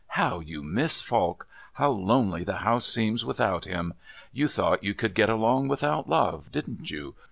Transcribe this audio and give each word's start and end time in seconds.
"How 0.17 0.39
you 0.39 0.63
miss 0.63 0.99
Falk! 0.99 1.47
How 1.73 1.91
lonely 1.91 2.43
the 2.43 2.55
house 2.65 2.87
seems 2.87 3.23
without 3.23 3.65
him! 3.65 3.93
You 4.33 4.47
thought 4.47 4.83
you 4.83 4.95
could 4.95 5.13
get 5.13 5.29
along 5.29 5.67
without 5.67 6.09
love, 6.09 6.51
didn't 6.51 6.89
you? 6.89 7.13